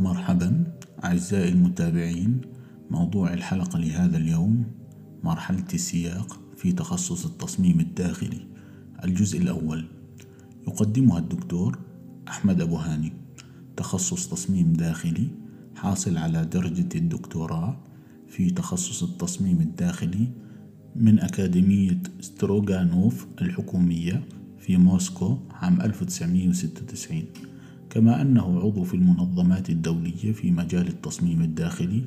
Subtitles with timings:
[0.00, 0.64] مرحبا
[1.04, 2.40] أعزائي المتابعين
[2.90, 4.64] موضوع الحلقة لهذا اليوم
[5.24, 8.46] مرحلة السياق في تخصص التصميم الداخلي.
[9.04, 9.84] الجزء الأول
[10.68, 11.78] يقدمها الدكتور
[12.28, 13.12] أحمد أبو هاني
[13.76, 15.28] تخصص تصميم داخلي
[15.76, 17.76] حاصل على درجة الدكتوراه
[18.28, 20.28] في تخصص التصميم الداخلي
[20.96, 24.24] من أكاديمية ستروغانوف الحكومية
[24.58, 27.22] في موسكو عام 1996
[27.90, 32.04] كما أنه عضو في المنظمات الدولية في مجال التصميم الداخلي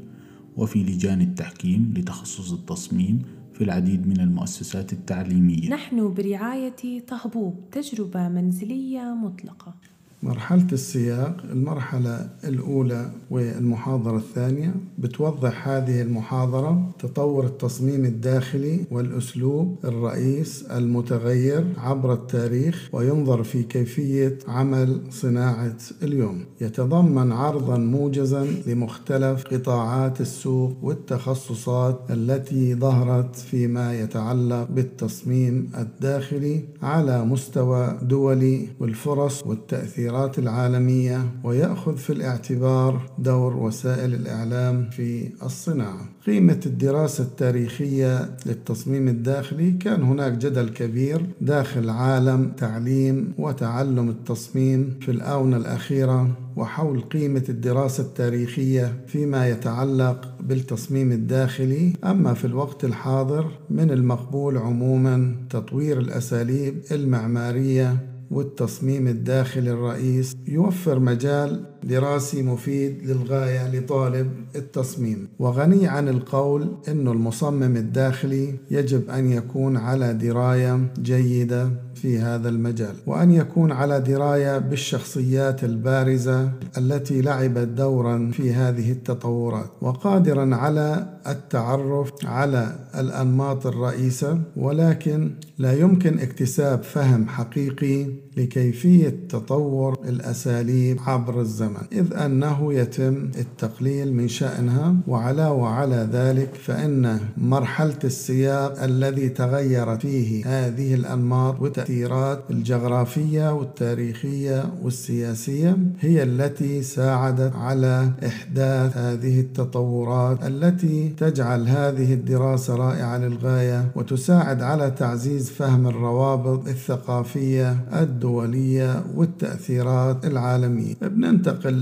[0.58, 3.22] وفي لجان التحكيم لتخصص التصميم
[3.54, 5.70] في العديد من المؤسسات التعليمية.
[5.70, 9.76] نحن برعاية طهبوب تجربة منزلية مطلقة.
[10.24, 21.68] مرحلة السياق المرحلة الأولى والمحاضرة الثانية بتوضح هذه المحاضرة تطور التصميم الداخلي والأسلوب الرئيس المتغير
[21.78, 26.46] عبر التاريخ وينظر في كيفية عمل صناعة اليوم.
[26.62, 37.98] يتضمن عرضا موجزا لمختلف قطاعات السوق والتخصصات التي ظهرت فيما يتعلق بالتصميم الداخلي على مستوى
[38.02, 46.10] دولي والفرص والتأثير التغييرات العالمية ويأخذ في الاعتبار دور وسائل الإعلام في الصناعة.
[46.28, 55.12] قيمة الدراسة التاريخية للتصميم الداخلي كان هناك جدل كبير داخل عالم تعليم وتعلم التصميم في
[55.12, 63.92] الآونة الأخيرة وحول قيمة الدراسة التاريخية فيما يتعلق بالتصميم الداخلي أما في الوقت الحاضر من
[63.92, 75.28] المقبول عموما تطوير الأساليب المعمارية والتصميم الداخلي الرئيس يوفر مجال دراسي مفيد للغاية لطالب التصميم.
[75.40, 81.70] وغني عن القول أن المصمم الداخلي يجب أن يكون على دراية جيدة
[82.02, 89.72] في هذا المجال وأن يكون على دراية بالشخصيات البارزة التي لعبت دورا في هذه التطورات.
[89.82, 101.00] وقادرا على التعرف على الأنماط الرئيسة ولكن لا يمكن اكتساب فهم حقيقي لكيفية تطور الأساليب
[101.08, 109.30] عبر الزمن إذ أنه يتم التقليل من شأنها وعلى وعلى ذلك فإن مرحلة السياق الذي
[109.30, 120.46] تغيرت فيه هذه الأنماط والتأثيرات الجغرافية والتاريخية والسياسية هي التي ساعدت على إحداث هذه التطورات
[120.48, 127.78] التي تجعل هذه الدراسة رائعة للغاية وتساعد على تعزيز فهم الروابط الثقافية
[128.22, 130.94] الدولية والتأثيرات العالمية.
[131.02, 131.74] بننتقل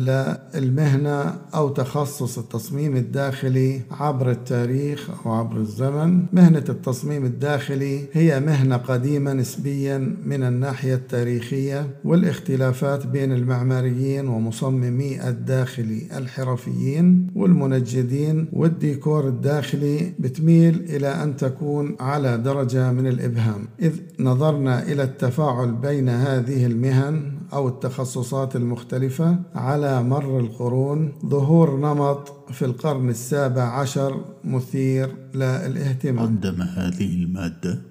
[0.56, 6.26] للمهنة أو تخصص التصميم الداخلي عبر التاريخ أو عبر الزمن.
[6.34, 16.02] مهنة التصميم الداخلي هي مهنة قديمة نسبيا من الناحية التاريخية والاختلافات بين المعماريين ومصممي الداخلي
[16.18, 23.68] الحرفيين والمنجدين والديكور الداخلي بتميل إلى أن تكون على درجة من الإبهام.
[23.82, 31.14] إذ نظرنا إلى التفاعل بين هذه المهن أو التخصصات المختلفة على مر القرون.
[31.26, 36.26] ظهور نمط في القرن السابع عشر مثير للاهتمام.
[36.26, 37.82] قدم هذه المادة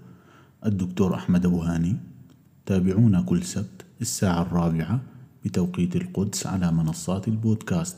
[0.66, 1.96] الدكتور أحمد أبو هاني
[2.66, 5.00] تابعونا كل سبت الساعة الرابعة
[5.44, 7.96] بتوقيت القدس على منصات البودكاست.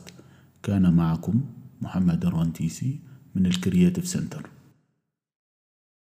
[0.63, 1.41] كان معكم
[1.81, 2.99] محمد الرنتيسي
[3.35, 4.49] من الكرياتيف سنتر.